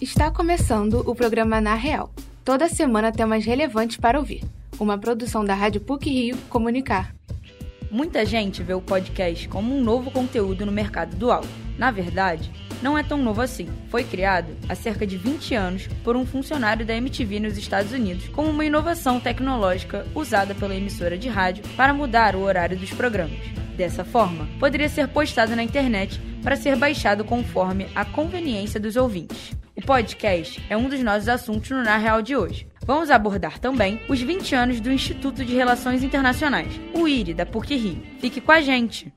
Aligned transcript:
Está 0.00 0.30
começando 0.30 1.02
o 1.10 1.12
programa 1.12 1.60
Na 1.60 1.74
Real. 1.74 2.08
Toda 2.44 2.68
semana 2.68 3.10
temas 3.10 3.44
relevantes 3.44 3.96
para 3.96 4.16
ouvir. 4.16 4.44
Uma 4.78 4.96
produção 4.96 5.44
da 5.44 5.54
Rádio 5.54 5.80
PUC 5.80 6.08
Rio 6.08 6.36
Comunicar. 6.48 7.12
Muita 7.90 8.24
gente 8.24 8.62
vê 8.62 8.72
o 8.74 8.80
podcast 8.80 9.48
como 9.48 9.76
um 9.76 9.82
novo 9.82 10.12
conteúdo 10.12 10.64
no 10.64 10.70
mercado 10.70 11.16
do 11.16 11.32
áudio. 11.32 11.50
Na 11.76 11.90
verdade, 11.90 12.48
não 12.80 12.96
é 12.96 13.02
tão 13.02 13.18
novo 13.18 13.40
assim. 13.40 13.68
Foi 13.88 14.04
criado 14.04 14.56
há 14.68 14.74
cerca 14.76 15.04
de 15.04 15.16
20 15.16 15.56
anos 15.56 15.88
por 16.04 16.14
um 16.14 16.24
funcionário 16.24 16.86
da 16.86 16.94
MTV 16.94 17.40
nos 17.40 17.58
Estados 17.58 17.90
Unidos 17.90 18.28
como 18.28 18.50
uma 18.50 18.64
inovação 18.64 19.18
tecnológica 19.18 20.06
usada 20.14 20.54
pela 20.54 20.76
emissora 20.76 21.18
de 21.18 21.28
rádio 21.28 21.64
para 21.76 21.92
mudar 21.92 22.36
o 22.36 22.42
horário 22.42 22.78
dos 22.78 22.90
programas. 22.90 23.40
Dessa 23.76 24.04
forma, 24.04 24.48
poderia 24.60 24.88
ser 24.88 25.08
postado 25.08 25.56
na 25.56 25.62
internet 25.64 26.20
para 26.40 26.54
ser 26.54 26.76
baixado 26.76 27.24
conforme 27.24 27.88
a 27.96 28.04
conveniência 28.04 28.78
dos 28.78 28.94
ouvintes. 28.94 29.57
O 29.78 29.80
podcast 29.80 30.60
é 30.68 30.76
um 30.76 30.88
dos 30.88 31.00
nossos 31.04 31.28
assuntos 31.28 31.70
no 31.70 31.84
Na 31.84 31.96
Real 31.96 32.20
de 32.20 32.34
hoje. 32.34 32.66
Vamos 32.84 33.12
abordar 33.12 33.60
também 33.60 34.02
os 34.08 34.20
20 34.20 34.52
anos 34.56 34.80
do 34.80 34.90
Instituto 34.90 35.44
de 35.44 35.54
Relações 35.54 36.02
Internacionais, 36.02 36.80
o 36.92 37.06
IRI, 37.06 37.32
da 37.32 37.46
PUC 37.46 37.76
Rio. 37.76 38.02
Fique 38.18 38.40
com 38.40 38.50
a 38.50 38.60
gente! 38.60 39.12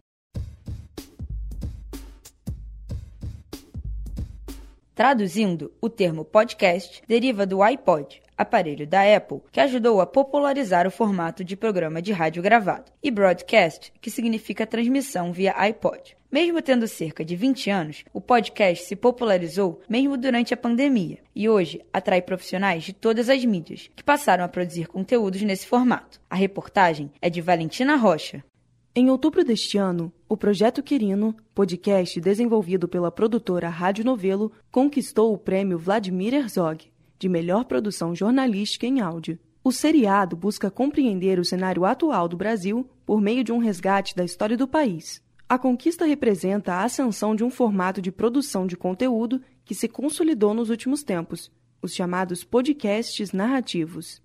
Traduzindo, 4.93 5.73
o 5.81 5.89
termo 5.89 6.23
podcast 6.23 7.01
deriva 7.07 7.43
do 7.43 7.63
iPod, 7.63 8.21
aparelho 8.41 8.85
da 8.85 9.01
Apple, 9.15 9.41
que 9.51 9.59
ajudou 9.59 10.01
a 10.01 10.05
popularizar 10.05 10.85
o 10.85 10.91
formato 10.91 11.43
de 11.43 11.55
programa 11.55 12.01
de 12.01 12.11
rádio 12.11 12.43
gravado, 12.43 12.91
e 13.01 13.09
broadcast, 13.09 13.93
que 14.01 14.11
significa 14.11 14.67
transmissão 14.67 15.31
via 15.31 15.53
iPod. 15.57 16.17
Mesmo 16.31 16.61
tendo 16.61 16.87
cerca 16.87 17.25
de 17.25 17.35
20 17.35 17.69
anos, 17.69 18.05
o 18.13 18.21
podcast 18.21 18.85
se 18.85 18.95
popularizou 18.95 19.81
mesmo 19.89 20.15
durante 20.15 20.53
a 20.53 20.57
pandemia 20.57 21.17
e 21.35 21.49
hoje 21.49 21.81
atrai 21.91 22.21
profissionais 22.21 22.83
de 22.83 22.93
todas 22.93 23.29
as 23.29 23.43
mídias 23.43 23.89
que 23.93 24.03
passaram 24.03 24.45
a 24.45 24.47
produzir 24.47 24.87
conteúdos 24.87 25.41
nesse 25.41 25.67
formato. 25.67 26.21
A 26.29 26.35
reportagem 26.35 27.11
é 27.21 27.29
de 27.29 27.41
Valentina 27.41 27.97
Rocha. 27.97 28.43
Em 28.95 29.09
outubro 29.09 29.43
deste 29.43 29.77
ano, 29.77 30.11
o 30.27 30.35
Projeto 30.35 30.83
Quirino, 30.83 31.35
podcast 31.53 32.19
desenvolvido 32.19 32.87
pela 32.87 33.11
produtora 33.11 33.69
Rádio 33.69 34.03
Novelo, 34.03 34.51
conquistou 34.69 35.33
o 35.33 35.37
prêmio 35.37 35.77
Vladimir 35.77 36.33
Herzog 36.33 36.90
de 37.21 37.29
melhor 37.29 37.65
produção 37.65 38.15
jornalística 38.15 38.87
em 38.87 38.99
áudio. 38.99 39.37
O 39.63 39.71
seriado 39.71 40.35
busca 40.35 40.71
compreender 40.71 41.37
o 41.37 41.45
cenário 41.45 41.85
atual 41.85 42.27
do 42.27 42.35
Brasil 42.35 42.89
por 43.05 43.21
meio 43.21 43.43
de 43.43 43.51
um 43.51 43.59
resgate 43.59 44.15
da 44.15 44.23
história 44.23 44.57
do 44.57 44.67
país. 44.67 45.21
A 45.47 45.55
conquista 45.59 46.03
representa 46.03 46.73
a 46.73 46.83
ascensão 46.83 47.35
de 47.35 47.43
um 47.43 47.51
formato 47.51 48.01
de 48.01 48.11
produção 48.11 48.65
de 48.65 48.75
conteúdo 48.75 49.39
que 49.63 49.75
se 49.75 49.87
consolidou 49.87 50.55
nos 50.55 50.71
últimos 50.71 51.03
tempos, 51.03 51.51
os 51.79 51.93
chamados 51.93 52.43
podcasts 52.43 53.31
narrativos. 53.31 54.19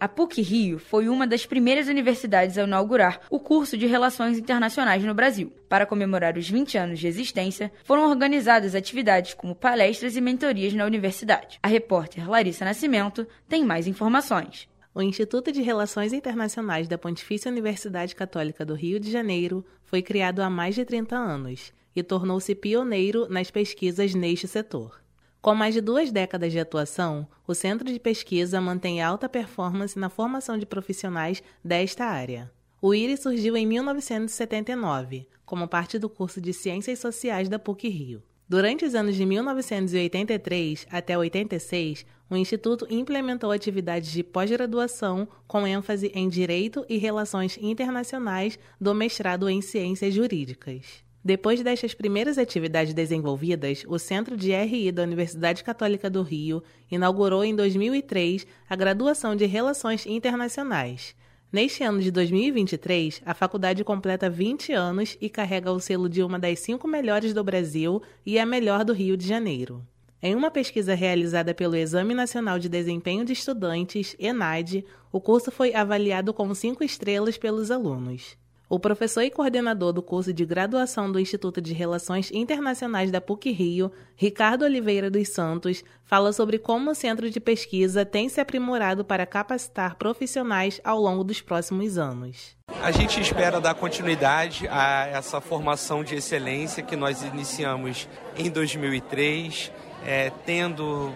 A 0.00 0.06
PUC-Rio 0.06 0.78
foi 0.78 1.08
uma 1.08 1.26
das 1.26 1.44
primeiras 1.44 1.88
universidades 1.88 2.56
a 2.56 2.62
inaugurar 2.62 3.20
o 3.28 3.40
curso 3.40 3.76
de 3.76 3.84
Relações 3.84 4.38
Internacionais 4.38 5.02
no 5.02 5.12
Brasil. 5.12 5.52
Para 5.68 5.86
comemorar 5.86 6.38
os 6.38 6.48
20 6.48 6.78
anos 6.78 7.00
de 7.00 7.08
existência, 7.08 7.72
foram 7.82 8.08
organizadas 8.08 8.76
atividades 8.76 9.34
como 9.34 9.56
palestras 9.56 10.14
e 10.14 10.20
mentorias 10.20 10.72
na 10.72 10.84
universidade. 10.84 11.58
A 11.60 11.66
repórter 11.66 12.30
Larissa 12.30 12.64
Nascimento 12.64 13.26
tem 13.48 13.64
mais 13.64 13.88
informações. 13.88 14.68
O 14.94 15.02
Instituto 15.02 15.50
de 15.50 15.62
Relações 15.62 16.12
Internacionais 16.12 16.86
da 16.86 16.96
Pontifícia 16.96 17.50
Universidade 17.50 18.14
Católica 18.14 18.64
do 18.64 18.74
Rio 18.74 19.00
de 19.00 19.10
Janeiro 19.10 19.66
foi 19.82 20.00
criado 20.00 20.42
há 20.42 20.48
mais 20.48 20.76
de 20.76 20.84
30 20.84 21.16
anos 21.16 21.72
e 21.94 22.04
tornou-se 22.04 22.54
pioneiro 22.54 23.28
nas 23.28 23.50
pesquisas 23.50 24.14
neste 24.14 24.46
setor. 24.46 25.07
Com 25.40 25.54
mais 25.54 25.72
de 25.72 25.80
duas 25.80 26.10
décadas 26.10 26.50
de 26.50 26.58
atuação, 26.58 27.26
o 27.46 27.54
Centro 27.54 27.92
de 27.92 28.00
Pesquisa 28.00 28.60
mantém 28.60 29.00
alta 29.00 29.28
performance 29.28 29.96
na 29.96 30.08
formação 30.08 30.58
de 30.58 30.66
profissionais 30.66 31.42
desta 31.64 32.04
área. 32.04 32.50
O 32.82 32.92
IRI 32.92 33.16
surgiu 33.16 33.56
em 33.56 33.64
1979, 33.64 35.28
como 35.46 35.68
parte 35.68 35.98
do 35.98 36.08
curso 36.08 36.40
de 36.40 36.52
Ciências 36.52 36.98
Sociais 36.98 37.48
da 37.48 37.58
PUC-Rio. 37.58 38.22
Durante 38.48 38.84
os 38.84 38.94
anos 38.94 39.14
de 39.14 39.24
1983 39.24 40.86
até 40.90 41.16
86, 41.16 42.04
o 42.28 42.36
Instituto 42.36 42.86
implementou 42.90 43.52
atividades 43.52 44.10
de 44.10 44.24
pós-graduação 44.24 45.28
com 45.46 45.66
ênfase 45.66 46.10
em 46.14 46.28
Direito 46.28 46.84
e 46.88 46.98
Relações 46.98 47.58
Internacionais 47.60 48.58
do 48.80 48.94
mestrado 48.94 49.48
em 49.48 49.60
Ciências 49.60 50.14
Jurídicas. 50.14 51.07
Depois 51.28 51.62
destas 51.62 51.92
primeiras 51.92 52.38
atividades 52.38 52.94
desenvolvidas, 52.94 53.84
o 53.86 53.98
Centro 53.98 54.34
de 54.34 54.50
RI 54.50 54.90
da 54.90 55.02
Universidade 55.02 55.62
Católica 55.62 56.08
do 56.08 56.22
Rio 56.22 56.62
inaugurou 56.90 57.44
em 57.44 57.54
2003 57.54 58.46
a 58.66 58.74
graduação 58.74 59.36
de 59.36 59.44
Relações 59.44 60.06
Internacionais. 60.06 61.14
Neste 61.52 61.84
ano 61.84 62.00
de 62.00 62.10
2023, 62.10 63.20
a 63.26 63.34
faculdade 63.34 63.84
completa 63.84 64.30
20 64.30 64.72
anos 64.72 65.18
e 65.20 65.28
carrega 65.28 65.70
o 65.70 65.78
selo 65.78 66.08
de 66.08 66.22
uma 66.22 66.38
das 66.38 66.60
cinco 66.60 66.88
melhores 66.88 67.34
do 67.34 67.44
Brasil 67.44 68.00
e 68.24 68.38
a 68.38 68.46
melhor 68.46 68.82
do 68.82 68.94
Rio 68.94 69.14
de 69.14 69.28
Janeiro. 69.28 69.86
Em 70.22 70.34
uma 70.34 70.50
pesquisa 70.50 70.94
realizada 70.94 71.52
pelo 71.52 71.76
Exame 71.76 72.14
Nacional 72.14 72.58
de 72.58 72.70
Desempenho 72.70 73.22
de 73.22 73.34
Estudantes, 73.34 74.16
ENAD, 74.18 74.82
o 75.12 75.20
curso 75.20 75.50
foi 75.50 75.74
avaliado 75.74 76.32
com 76.32 76.54
cinco 76.54 76.82
estrelas 76.82 77.36
pelos 77.36 77.70
alunos. 77.70 78.34
O 78.70 78.78
professor 78.78 79.22
e 79.22 79.30
coordenador 79.30 79.94
do 79.94 80.02
curso 80.02 80.30
de 80.30 80.44
graduação 80.44 81.10
do 81.10 81.18
Instituto 81.18 81.58
de 81.58 81.72
Relações 81.72 82.30
Internacionais 82.30 83.10
da 83.10 83.18
PUC-Rio, 83.18 83.90
Ricardo 84.14 84.66
Oliveira 84.66 85.10
dos 85.10 85.30
Santos, 85.30 85.82
fala 86.04 86.34
sobre 86.34 86.58
como 86.58 86.90
o 86.90 86.94
centro 86.94 87.30
de 87.30 87.40
pesquisa 87.40 88.04
tem 88.04 88.28
se 88.28 88.42
aprimorado 88.42 89.06
para 89.06 89.24
capacitar 89.24 89.96
profissionais 89.96 90.82
ao 90.84 91.00
longo 91.00 91.24
dos 91.24 91.40
próximos 91.40 91.96
anos. 91.96 92.54
A 92.82 92.90
gente 92.90 93.18
espera 93.18 93.58
dar 93.58 93.74
continuidade 93.74 94.68
a 94.68 95.06
essa 95.06 95.40
formação 95.40 96.04
de 96.04 96.16
excelência 96.16 96.82
que 96.82 96.94
nós 96.94 97.22
iniciamos 97.22 98.06
em 98.36 98.50
2003, 98.50 99.72
é, 100.04 100.30
tendo 100.44 101.10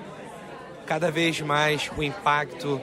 cada 0.87 1.11
vez 1.11 1.39
mais 1.43 1.91
o 1.99 2.03
impacto 2.03 2.81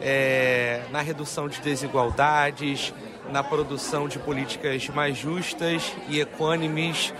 é, 0.00 0.82
na 0.92 1.00
redução 1.00 1.48
de 1.48 1.60
desigualdades, 1.60 2.94
na 3.30 3.42
produção 3.42 4.08
de 4.08 4.18
políticas 4.18 4.88
mais 4.88 5.16
justas 5.16 5.92
e 6.08 6.20
equânimes 6.20 7.12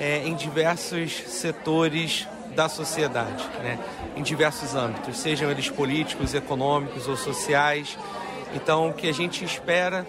é, 0.00 0.26
em 0.26 0.34
diversos 0.34 1.12
setores 1.12 2.26
da 2.54 2.68
sociedade, 2.68 3.44
né? 3.62 3.78
em 4.16 4.22
diversos 4.22 4.74
âmbitos, 4.74 5.18
sejam 5.18 5.50
eles 5.50 5.68
políticos, 5.68 6.34
econômicos 6.34 7.08
ou 7.08 7.16
sociais. 7.16 7.98
Então, 8.54 8.88
o 8.88 8.92
que 8.92 9.08
a 9.08 9.12
gente 9.12 9.44
espera 9.44 10.06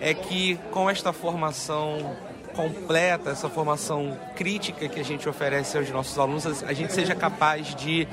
é 0.00 0.14
que 0.14 0.58
com 0.70 0.88
esta 0.88 1.12
formação 1.12 2.16
completa, 2.54 3.30
essa 3.30 3.48
formação 3.48 4.16
crítica 4.36 4.88
que 4.88 5.00
a 5.00 5.04
gente 5.04 5.28
oferece 5.28 5.76
aos 5.76 5.90
nossos 5.90 6.18
alunos, 6.18 6.62
a 6.64 6.72
gente 6.72 6.92
seja 6.92 7.14
capaz 7.14 7.74
de 7.74 8.06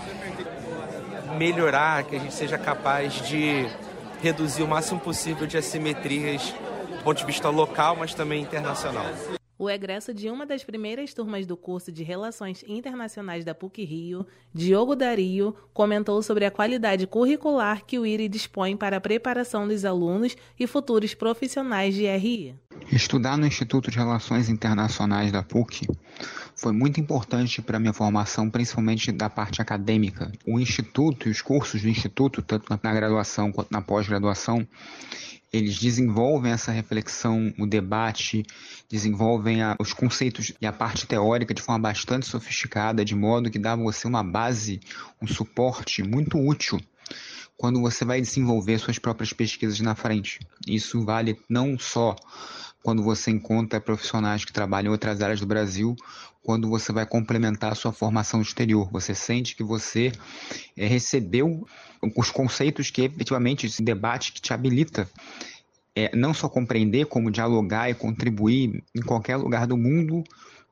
melhorar, 1.37 2.03
que 2.03 2.15
a 2.15 2.19
gente 2.19 2.33
seja 2.33 2.57
capaz 2.57 3.13
de 3.27 3.67
reduzir 4.21 4.63
o 4.63 4.67
máximo 4.67 4.99
possível 4.99 5.45
de 5.45 5.57
assimetrias 5.57 6.53
ponto 7.07 7.19
de 7.19 7.25
vista 7.25 7.49
local, 7.49 7.95
mas 7.95 8.13
também 8.13 8.41
internacional. 8.41 9.05
O 9.57 9.69
egresso 9.69 10.13
de 10.13 10.29
uma 10.29 10.45
das 10.45 10.65
primeiras 10.65 11.13
turmas 11.13 11.45
do 11.45 11.55
curso 11.55 11.89
de 11.89 12.03
Relações 12.03 12.65
Internacionais 12.67 13.45
da 13.45 13.55
PUC-Rio, 13.55 14.27
Diogo 14.53 14.93
Dario, 14.93 15.55
comentou 15.73 16.21
sobre 16.21 16.43
a 16.43 16.51
qualidade 16.51 17.07
curricular 17.07 17.85
que 17.85 17.97
o 17.97 18.05
IRI 18.05 18.27
dispõe 18.27 18.75
para 18.75 18.97
a 18.97 19.01
preparação 19.01 19.65
dos 19.65 19.85
alunos 19.85 20.35
e 20.59 20.67
futuros 20.67 21.13
profissionais 21.13 21.95
de 21.95 22.05
RI. 22.05 22.53
Estudar 22.91 23.37
no 23.37 23.47
Instituto 23.47 23.89
de 23.89 23.97
Relações 23.97 24.49
Internacionais 24.49 25.31
da 25.31 25.41
PUC 25.41 25.87
foi 26.57 26.73
muito 26.73 26.99
importante 26.99 27.61
para 27.61 27.77
a 27.77 27.79
minha 27.79 27.93
formação, 27.93 28.49
principalmente 28.49 29.13
da 29.13 29.29
parte 29.29 29.61
acadêmica. 29.61 30.29
O 30.45 30.59
Instituto 30.59 31.29
e 31.29 31.31
os 31.31 31.41
cursos 31.41 31.81
do 31.81 31.87
Instituto, 31.87 32.41
tanto 32.41 32.65
na 32.69 32.93
graduação 32.93 33.49
quanto 33.51 33.71
na 33.71 33.81
pós-graduação, 33.81 34.67
eles 35.51 35.79
desenvolvem 35.79 36.51
essa 36.51 36.71
reflexão, 36.71 37.53
o 37.57 37.65
debate, 37.65 38.45
desenvolvem 38.89 39.61
a, 39.61 39.75
os 39.79 39.93
conceitos 39.93 40.51
e 40.61 40.65
a 40.65 40.73
parte 40.73 41.07
teórica 41.07 41.53
de 41.53 41.61
forma 41.61 41.79
bastante 41.79 42.25
sofisticada, 42.25 43.05
de 43.05 43.15
modo 43.15 43.49
que 43.49 43.59
dá 43.59 43.73
a 43.73 43.77
você 43.77 44.07
uma 44.07 44.23
base, 44.23 44.79
um 45.21 45.27
suporte 45.27 46.03
muito 46.03 46.37
útil 46.37 46.79
quando 47.57 47.81
você 47.81 48.05
vai 48.05 48.21
desenvolver 48.21 48.77
suas 48.77 48.99
próprias 48.99 49.33
pesquisas 49.33 49.79
na 49.79 49.95
frente. 49.95 50.39
Isso 50.67 51.03
vale 51.03 51.39
não 51.49 51.77
só 51.79 52.15
quando 52.83 53.03
você 53.03 53.31
encontra 53.31 53.81
profissionais 53.81 54.45
que 54.45 54.53
trabalham 54.53 54.89
em 54.89 54.91
outras 54.91 55.21
áreas 55.21 55.39
do 55.39 55.45
Brasil, 55.45 55.95
quando 56.41 56.69
você 56.69 56.93
vai 56.93 57.05
complementar 57.05 57.73
a 57.73 57.75
sua 57.75 57.91
formação 57.91 58.41
exterior. 58.41 58.89
Você 58.91 59.13
sente 59.13 59.55
que 59.55 59.63
você 59.63 60.11
é, 60.77 60.87
recebeu 60.87 61.67
os 62.15 62.31
conceitos 62.31 62.89
que 62.89 63.01
efetivamente 63.01 63.65
esse 63.65 63.83
debate 63.83 64.31
que 64.31 64.41
te 64.41 64.53
habilita 64.53 65.09
é, 65.97 66.15
não 66.15 66.33
só 66.33 66.47
compreender, 66.47 67.07
como 67.07 67.31
dialogar 67.31 67.89
e 67.89 67.95
contribuir 67.95 68.83
em 68.95 69.01
qualquer 69.01 69.35
lugar 69.35 69.65
do 69.65 69.75
mundo 69.75 70.23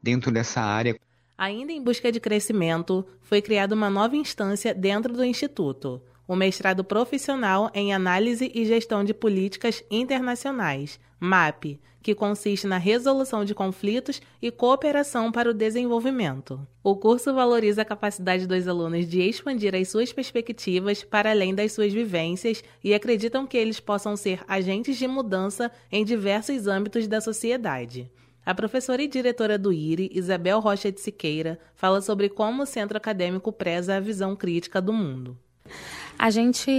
dentro 0.01 0.31
dessa 0.31 0.62
área. 0.62 0.95
Ainda 1.38 1.71
em 1.71 1.83
busca 1.83 2.12
de 2.12 2.19
crescimento, 2.19 3.05
foi 3.21 3.41
criada 3.41 3.75
uma 3.75 3.89
nova 3.89 4.15
instância 4.15 4.74
dentro 4.74 5.12
do 5.12 5.25
Instituto, 5.25 6.01
o 6.27 6.36
mestrado 6.36 6.84
profissional 6.84 7.70
em 7.74 7.94
Análise 7.94 8.51
e 8.53 8.65
Gestão 8.65 9.03
de 9.03 9.13
Políticas 9.13 9.84
Internacionais, 9.91 11.00
MAP, 11.20 11.79
que 12.01 12.13
consiste 12.13 12.67
na 12.67 12.77
resolução 12.77 13.44
de 13.44 13.55
conflitos 13.55 14.22
e 14.39 14.51
cooperação 14.51 15.32
para 15.32 15.50
o 15.50 15.53
desenvolvimento. 15.53 16.60
O 16.84 16.96
curso 16.96 17.34
valoriza 17.34 17.82
a 17.82 17.86
capacidade 17.86 18.46
dos 18.46 18.67
alunos 18.67 19.08
de 19.08 19.22
expandir 19.22 19.74
as 19.74 19.89
suas 19.89 20.13
perspectivas 20.13 21.03
para 21.03 21.32
além 21.32 21.55
das 21.55 21.72
suas 21.72 21.91
vivências 21.91 22.63
e 22.84 22.94
acreditam 22.94 23.48
que 23.48 23.58
eles 23.58 23.79
possam 23.79 24.15
ser 24.15 24.44
agentes 24.48 24.98
de 24.98 25.08
mudança 25.08 25.72
em 25.91 26.05
diversos 26.05 26.67
âmbitos 26.67 27.08
da 27.08 27.20
sociedade. 27.20 28.12
A 28.46 28.53
professora 28.53 29.01
e 29.01 29.08
diretora 29.08 29.58
do 29.58 29.74
IRI, 29.74 30.12
Isabel 30.13 30.60
Rocha 30.60 30.91
de 30.91 31.01
Siqueira, 31.01 31.58
fala 31.74 32.01
sobre 32.01 32.29
como 32.29 32.62
o 32.62 32.67
centro 32.67 32.98
acadêmico 32.98 33.51
preza 33.51 33.96
a 33.96 34.00
visão 34.00 34.36
crítica 34.36 34.79
do 34.79 34.94
mundo 34.94 35.36
a 36.17 36.29
gente 36.29 36.72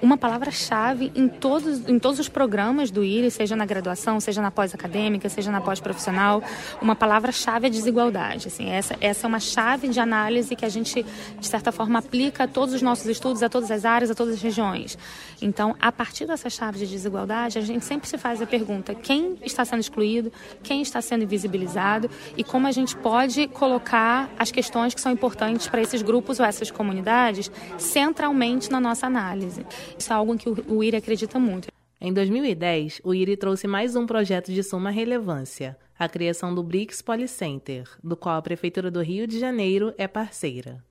uma 0.00 0.16
palavra-chave 0.16 1.12
em 1.14 1.28
todos 1.28 1.88
em 1.88 1.98
todos 1.98 2.18
os 2.18 2.28
programas 2.28 2.90
do 2.90 3.04
IRI, 3.04 3.30
seja 3.30 3.56
na 3.56 3.66
graduação, 3.66 4.20
seja 4.20 4.40
na 4.40 4.50
pós-acadêmica, 4.50 5.28
seja 5.28 5.50
na 5.50 5.60
pós-profissional, 5.60 6.42
uma 6.80 6.94
palavra-chave 6.94 7.66
é 7.66 7.70
desigualdade. 7.70 8.48
Assim, 8.48 8.70
essa 8.70 8.96
essa 9.00 9.26
é 9.26 9.28
uma 9.28 9.40
chave 9.40 9.88
de 9.88 10.00
análise 10.00 10.54
que 10.54 10.64
a 10.64 10.68
gente 10.68 11.04
de 11.38 11.46
certa 11.46 11.72
forma 11.72 11.98
aplica 11.98 12.44
a 12.44 12.48
todos 12.48 12.74
os 12.74 12.82
nossos 12.82 13.06
estudos, 13.06 13.42
a 13.42 13.48
todas 13.48 13.70
as 13.70 13.84
áreas, 13.84 14.10
a 14.10 14.14
todas 14.14 14.34
as 14.34 14.42
regiões. 14.42 14.96
Então, 15.40 15.74
a 15.80 15.90
partir 15.92 16.26
dessa 16.26 16.48
chave 16.48 16.78
de 16.78 16.86
desigualdade, 16.86 17.58
a 17.58 17.62
gente 17.62 17.84
sempre 17.84 18.08
se 18.08 18.16
faz 18.16 18.40
a 18.40 18.46
pergunta: 18.46 18.94
quem 18.94 19.36
está 19.42 19.64
sendo 19.64 19.80
excluído, 19.80 20.32
quem 20.62 20.82
está 20.82 21.00
sendo 21.00 21.24
invisibilizado 21.24 22.08
e 22.36 22.44
como 22.44 22.66
a 22.66 22.72
gente 22.72 22.96
pode 22.96 23.48
colocar 23.48 24.30
as 24.38 24.50
questões 24.50 24.94
que 24.94 25.00
são 25.00 25.12
importantes 25.12 25.68
para 25.68 25.80
esses 25.80 26.02
grupos 26.02 26.40
ou 26.40 26.46
essas 26.46 26.70
comunidades 26.70 27.50
centralmente 27.78 28.70
na 28.70 28.75
nossa 28.80 29.06
análise. 29.06 29.64
Isso 29.98 30.12
é 30.12 30.16
algo 30.16 30.36
que 30.36 30.48
o 30.48 30.82
IRI 30.82 30.96
acredita 30.96 31.38
muito. 31.38 31.68
Em 32.00 32.12
2010, 32.12 33.00
o 33.02 33.14
IRI 33.14 33.36
trouxe 33.36 33.66
mais 33.66 33.96
um 33.96 34.06
projeto 34.06 34.52
de 34.52 34.62
suma 34.62 34.90
relevância, 34.90 35.78
a 35.98 36.08
criação 36.08 36.54
do 36.54 36.62
BRICS 36.62 37.00
Policenter, 37.00 37.88
do 38.04 38.16
qual 38.16 38.36
a 38.36 38.42
Prefeitura 38.42 38.90
do 38.90 39.02
Rio 39.02 39.26
de 39.26 39.38
Janeiro 39.38 39.94
é 39.96 40.06
parceira. 40.06 40.84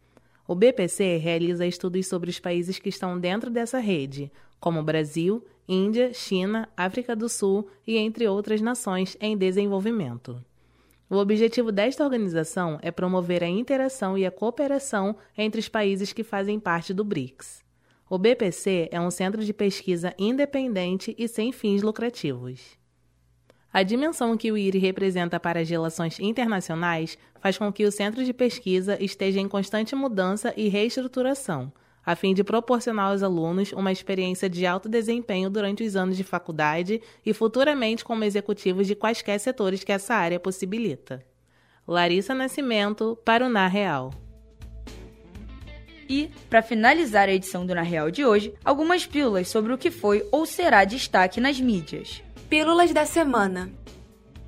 O 0.47 0.55
BPC 0.55 1.17
realiza 1.17 1.65
estudos 1.65 2.07
sobre 2.07 2.29
os 2.29 2.39
países 2.39 2.79
que 2.79 2.89
estão 2.89 3.19
dentro 3.19 3.49
dessa 3.49 3.79
rede, 3.79 4.31
como 4.59 4.83
Brasil, 4.83 5.43
Índia, 5.67 6.13
China, 6.13 6.69
África 6.77 7.15
do 7.15 7.27
Sul 7.27 7.67
e 7.85 7.97
entre 7.97 8.27
outras 8.27 8.61
nações 8.61 9.17
em 9.19 9.35
desenvolvimento. 9.35 10.43
O 11.09 11.17
objetivo 11.17 11.71
desta 11.71 12.03
organização 12.03 12.79
é 12.81 12.91
promover 12.91 13.43
a 13.43 13.47
interação 13.47 14.17
e 14.17 14.25
a 14.25 14.31
cooperação 14.31 15.15
entre 15.37 15.59
os 15.59 15.67
países 15.67 16.11
que 16.11 16.23
fazem 16.23 16.59
parte 16.59 16.93
do 16.93 17.03
BRICS. 17.03 17.64
O 18.07 18.19
BPC 18.19 18.87
é 18.91 19.01
um 19.01 19.09
centro 19.09 19.43
de 19.43 19.51
pesquisa 19.51 20.13
independente 20.19 21.15
e 21.17 21.27
sem 21.27 21.51
fins 21.51 21.81
lucrativos. 21.81 22.77
A 23.73 23.81
dimensão 23.81 24.37
que 24.37 24.51
o 24.51 24.57
IRI 24.57 24.77
representa 24.77 25.39
para 25.39 25.59
as 25.59 25.69
relações 25.69 26.19
internacionais 26.19 27.17
faz 27.41 27.57
com 27.57 27.73
que 27.73 27.83
o 27.83 27.91
centro 27.91 28.23
de 28.23 28.31
pesquisa 28.31 28.95
esteja 29.03 29.39
em 29.39 29.47
constante 29.47 29.95
mudança 29.95 30.53
e 30.55 30.69
reestruturação, 30.69 31.73
a 32.05 32.15
fim 32.15 32.33
de 32.33 32.43
proporcionar 32.43 33.09
aos 33.09 33.23
alunos 33.23 33.73
uma 33.73 33.91
experiência 33.91 34.47
de 34.47 34.67
alto 34.67 34.87
desempenho 34.87 35.49
durante 35.49 35.83
os 35.83 35.95
anos 35.95 36.15
de 36.15 36.23
faculdade 36.23 37.01
e 37.25 37.33
futuramente 37.33 38.05
como 38.05 38.23
executivos 38.23 38.85
de 38.85 38.93
quaisquer 38.93 39.39
setores 39.39 39.83
que 39.83 39.91
essa 39.91 40.13
área 40.13 40.39
possibilita. 40.39 41.25
Larissa 41.87 42.35
Nascimento, 42.35 43.17
para 43.25 43.45
o 43.45 43.49
Na 43.49 43.67
Real. 43.67 44.13
E, 46.09 46.29
para 46.49 46.61
finalizar 46.61 47.27
a 47.27 47.33
edição 47.33 47.65
do 47.65 47.73
Na 47.73 47.81
Real 47.81 48.11
de 48.11 48.25
hoje, 48.25 48.53
algumas 48.63 49.05
pílulas 49.05 49.47
sobre 49.47 49.73
o 49.73 49.77
que 49.77 49.91
foi 49.91 50.27
ou 50.31 50.45
será 50.45 50.83
destaque 50.83 51.41
nas 51.41 51.59
mídias. 51.59 52.21
Pílulas 52.49 52.93
da 52.93 53.05
semana. 53.05 53.69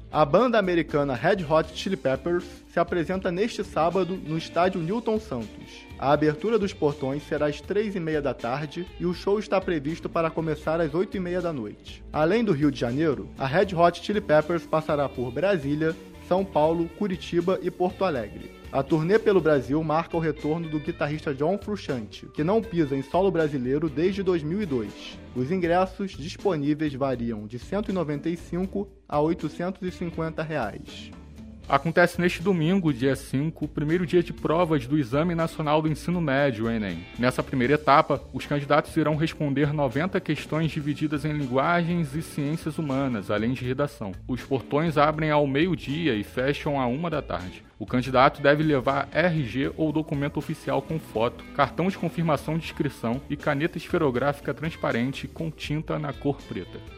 A 0.09 0.23
banda 0.23 0.57
americana 0.57 1.13
Red 1.13 1.43
Hot 1.49 1.75
Chili 1.75 1.97
Peppers 1.97 2.45
se 2.71 2.79
apresenta 2.79 3.29
neste 3.29 3.61
sábado 3.63 4.15
no 4.15 4.37
estádio 4.37 4.79
Newton 4.79 5.19
Santos. 5.19 5.85
A 5.99 6.13
abertura 6.13 6.57
dos 6.57 6.71
portões 6.71 7.27
será 7.27 7.47
às 7.47 7.59
três 7.59 7.93
e 7.93 7.99
meia 7.99 8.21
da 8.21 8.33
tarde 8.33 8.87
e 8.99 9.05
o 9.05 9.13
show 9.13 9.37
está 9.37 9.59
previsto 9.59 10.07
para 10.07 10.29
começar 10.29 10.79
às 10.79 10.93
oito 10.93 11.17
e 11.17 11.19
meia 11.19 11.41
da 11.41 11.51
noite. 11.51 12.03
Além 12.13 12.41
do 12.43 12.53
Rio 12.53 12.71
de 12.71 12.79
Janeiro, 12.79 13.29
a 13.37 13.45
Red 13.45 13.75
Hot 13.75 14.01
Chili 14.01 14.21
Peppers 14.21 14.65
passará 14.65 15.09
por 15.09 15.29
Brasília, 15.29 15.93
São 16.27 16.43
Paulo, 16.43 16.89
Curitiba 16.97 17.57
e 17.61 17.71
Porto 17.71 18.03
Alegre. 18.03 18.51
A 18.69 18.83
turnê 18.83 19.17
pelo 19.17 19.39
Brasil 19.39 19.81
marca 19.81 20.17
o 20.17 20.19
retorno 20.19 20.67
do 20.67 20.77
guitarrista 20.77 21.33
John 21.33 21.57
Frusciante, 21.57 22.25
que 22.33 22.43
não 22.43 22.61
pisa 22.61 22.97
em 22.97 23.01
solo 23.01 23.31
brasileiro 23.31 23.89
desde 23.89 24.21
2002. 24.21 25.17
Os 25.33 25.51
ingressos 25.51 26.11
disponíveis 26.11 26.93
variam 26.93 27.47
de 27.47 27.55
R$ 27.55 27.63
195 27.63 28.89
a 29.07 29.21
850 29.21 30.43
reais. 30.43 31.11
Acontece 31.69 32.21
neste 32.21 32.41
domingo, 32.41 32.93
dia 32.93 33.13
5, 33.13 33.65
o 33.65 33.67
primeiro 33.67 34.05
dia 34.05 34.23
de 34.23 34.31
provas 34.31 34.87
do 34.87 34.97
Exame 34.97 35.35
Nacional 35.35 35.81
do 35.81 35.89
Ensino 35.89 36.21
Médio, 36.21 36.69
Enem. 36.69 37.05
Nessa 37.19 37.43
primeira 37.43 37.73
etapa, 37.73 38.23
os 38.31 38.45
candidatos 38.45 38.95
irão 38.95 39.17
responder 39.17 39.73
90 39.73 40.17
questões 40.21 40.71
divididas 40.71 41.25
em 41.25 41.33
linguagens 41.33 42.15
e 42.15 42.21
ciências 42.21 42.77
humanas, 42.77 43.29
além 43.29 43.51
de 43.51 43.65
redação. 43.65 44.13
Os 44.29 44.41
portões 44.43 44.97
abrem 44.97 45.29
ao 45.29 45.45
meio-dia 45.45 46.15
e 46.15 46.23
fecham 46.23 46.79
à 46.79 46.87
uma 46.87 47.09
da 47.09 47.21
tarde. 47.21 47.61
O 47.77 47.85
candidato 47.85 48.41
deve 48.41 48.63
levar 48.63 49.09
RG 49.11 49.73
ou 49.75 49.91
documento 49.91 50.37
oficial 50.37 50.81
com 50.81 50.97
foto, 50.97 51.43
cartão 51.53 51.89
de 51.89 51.97
confirmação 51.97 52.57
de 52.57 52.63
inscrição 52.63 53.19
e 53.29 53.35
caneta 53.35 53.77
esferográfica 53.77 54.53
transparente 54.53 55.27
com 55.27 55.51
tinta 55.51 55.99
na 55.99 56.13
cor 56.13 56.41
preta. 56.43 56.96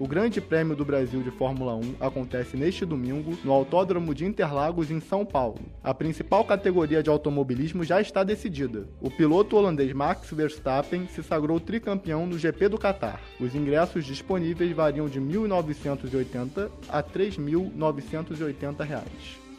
O 0.00 0.08
Grande 0.08 0.40
Prêmio 0.40 0.74
do 0.74 0.82
Brasil 0.82 1.22
de 1.22 1.30
Fórmula 1.30 1.76
1 1.76 1.96
acontece 2.00 2.56
neste 2.56 2.86
domingo 2.86 3.36
no 3.44 3.52
Autódromo 3.52 4.14
de 4.14 4.24
Interlagos, 4.24 4.90
em 4.90 4.98
São 4.98 5.26
Paulo. 5.26 5.60
A 5.84 5.92
principal 5.92 6.42
categoria 6.42 7.02
de 7.02 7.10
automobilismo 7.10 7.84
já 7.84 8.00
está 8.00 8.24
decidida. 8.24 8.88
O 8.98 9.10
piloto 9.10 9.56
holandês 9.56 9.92
Max 9.92 10.30
Verstappen 10.30 11.06
se 11.06 11.22
sagrou 11.22 11.60
tricampeão 11.60 12.26
no 12.26 12.38
GP 12.38 12.70
do 12.70 12.78
Catar. 12.78 13.20
Os 13.38 13.54
ingressos 13.54 14.06
disponíveis 14.06 14.74
variam 14.74 15.06
de 15.06 15.18
R$ 15.18 15.26
1.980 15.26 16.70
a 16.88 17.00
R$ 17.00 17.04
3.980. 17.14 19.49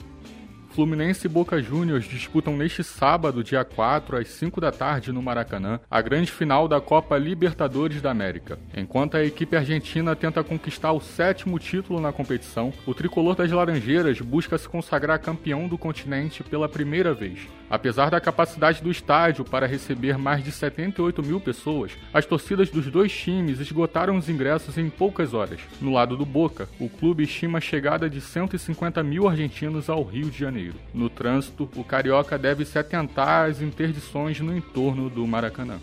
Fluminense 0.71 1.27
e 1.27 1.29
Boca 1.29 1.61
Juniors 1.61 2.05
disputam 2.05 2.55
neste 2.55 2.81
sábado, 2.81 3.43
dia 3.43 3.63
4, 3.65 4.15
às 4.15 4.29
5 4.29 4.61
da 4.61 4.71
tarde, 4.71 5.11
no 5.11 5.21
Maracanã, 5.21 5.81
a 5.89 6.01
grande 6.01 6.31
final 6.31 6.65
da 6.65 6.79
Copa 6.79 7.17
Libertadores 7.17 8.01
da 8.01 8.09
América. 8.09 8.57
Enquanto 8.75 9.17
a 9.17 9.23
equipe 9.23 9.57
argentina 9.57 10.15
tenta 10.15 10.41
conquistar 10.45 10.93
o 10.93 11.01
sétimo 11.01 11.59
título 11.59 11.99
na 11.99 12.13
competição, 12.13 12.71
o 12.85 12.93
tricolor 12.93 13.35
das 13.35 13.51
Laranjeiras 13.51 14.21
busca 14.21 14.57
se 14.57 14.69
consagrar 14.69 15.19
campeão 15.19 15.67
do 15.67 15.77
continente 15.77 16.41
pela 16.41 16.69
primeira 16.69 17.13
vez. 17.13 17.39
Apesar 17.69 18.09
da 18.09 18.21
capacidade 18.21 18.81
do 18.81 18.91
estádio 18.91 19.43
para 19.43 19.67
receber 19.67 20.17
mais 20.17 20.41
de 20.43 20.51
78 20.51 21.21
mil 21.21 21.39
pessoas, 21.41 21.91
as 22.13 22.25
torcidas 22.25 22.69
dos 22.69 22.87
dois 22.87 23.11
times 23.11 23.59
esgotaram 23.59 24.17
os 24.17 24.29
ingressos 24.29 24.77
em 24.77 24.89
poucas 24.89 25.33
horas. 25.33 25.59
No 25.81 25.91
lado 25.91 26.15
do 26.15 26.25
Boca, 26.25 26.69
o 26.79 26.89
clube 26.89 27.23
estima 27.23 27.57
a 27.57 27.61
chegada 27.61 28.09
de 28.09 28.21
150 28.21 29.03
mil 29.03 29.27
argentinos 29.27 29.89
ao 29.89 30.03
Rio 30.03 30.29
de 30.29 30.37
Janeiro. 30.37 30.60
Janeiro. 30.61 30.75
No 30.93 31.09
trânsito, 31.09 31.67
o 31.75 31.83
carioca 31.83 32.37
deve 32.37 32.65
se 32.65 32.77
atentar 32.77 33.49
às 33.49 33.61
interdições 33.61 34.39
no 34.39 34.55
entorno 34.55 35.09
do 35.09 35.25
Maracanã. 35.25 35.79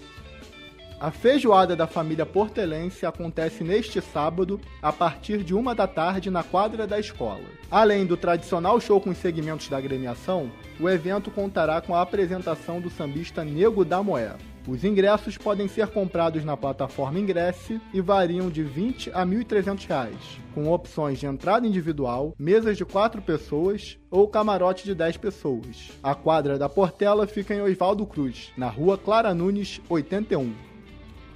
A 1.00 1.12
feijoada 1.12 1.76
da 1.76 1.86
família 1.86 2.26
portelense 2.26 3.06
acontece 3.06 3.62
neste 3.62 4.00
sábado, 4.00 4.60
a 4.82 4.92
partir 4.92 5.44
de 5.44 5.54
uma 5.54 5.72
da 5.72 5.86
tarde, 5.86 6.28
na 6.28 6.42
quadra 6.42 6.88
da 6.88 6.98
escola. 6.98 7.44
Além 7.70 8.04
do 8.04 8.16
tradicional 8.16 8.80
show 8.80 9.00
com 9.00 9.10
os 9.10 9.18
segmentos 9.18 9.68
da 9.68 9.78
agremiação, 9.78 10.50
o 10.80 10.88
evento 10.88 11.30
contará 11.30 11.80
com 11.80 11.94
a 11.94 12.02
apresentação 12.02 12.80
do 12.80 12.90
sambista 12.90 13.44
Nego 13.44 13.84
da 13.84 14.02
Moé. 14.02 14.34
Os 14.68 14.84
ingressos 14.84 15.38
podem 15.38 15.66
ser 15.66 15.86
comprados 15.86 16.44
na 16.44 16.54
plataforma 16.54 17.18
Ingresse 17.18 17.80
e 17.90 18.02
variam 18.02 18.50
de 18.50 18.62
20 18.62 19.10
a 19.14 19.24
1.300 19.24 19.86
reais, 19.88 20.38
com 20.54 20.70
opções 20.70 21.18
de 21.18 21.24
entrada 21.24 21.66
individual, 21.66 22.34
mesas 22.38 22.76
de 22.76 22.84
4 22.84 23.22
pessoas 23.22 23.98
ou 24.10 24.28
camarote 24.28 24.84
de 24.84 24.94
10 24.94 25.16
pessoas. 25.16 25.92
A 26.02 26.14
quadra 26.14 26.58
da 26.58 26.68
Portela 26.68 27.26
fica 27.26 27.54
em 27.54 27.62
Oswaldo 27.62 28.04
Cruz, 28.04 28.52
na 28.58 28.68
rua 28.68 28.98
Clara 28.98 29.32
Nunes, 29.32 29.80
81. 29.88 30.67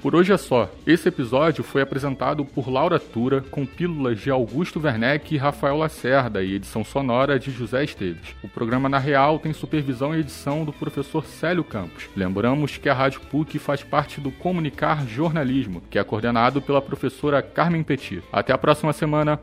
Por 0.03 0.17
hoje 0.17 0.33
é 0.33 0.37
só. 0.37 0.69
Esse 0.85 1.09
episódio 1.09 1.63
foi 1.63 1.81
apresentado 1.81 2.45
por 2.45 2.69
Laura 2.69 2.99
Tura, 2.99 3.41
com 3.41 3.65
pílulas 3.65 4.19
de 4.19 4.33
Augusto 4.33 4.81
Werneck 4.81 5.33
e 5.33 5.39
Rafael 5.39 5.79
Lacerda 5.79 6.43
e 6.43 6.55
edição 6.55 6.83
sonora 6.83 7.39
de 7.39 7.53
José 7.53 7.85
Esteves. 7.85 8.35
O 8.43 8.49
programa 8.49 8.89
Na 8.89 8.99
Real 8.99 9.39
tem 9.39 9.53
supervisão 9.53 10.13
e 10.13 10.19
edição 10.19 10.65
do 10.65 10.73
professor 10.73 11.25
Célio 11.25 11.63
Campos. 11.63 12.09
Lembramos 12.17 12.77
que 12.79 12.89
a 12.89 12.95
Rádio 12.95 13.21
PUC 13.31 13.61
faz 13.61 13.85
parte 13.85 14.21
do 14.21 14.33
Comunicar 14.33 15.07
Jornalismo, 15.07 15.81
que 15.89 16.01
é 16.01 16.03
coordenado 16.03 16.61
pela 16.61 16.83
professora 16.83 17.41
Carmen 17.41 17.85
Petit. 17.85 18.25
Até 18.33 18.53
a 18.53 18.59
próxima 18.59 18.93
semana. 18.93 19.39